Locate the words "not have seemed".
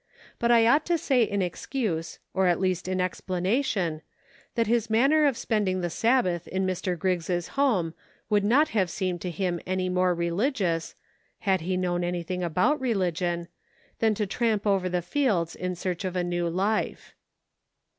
8.43-9.21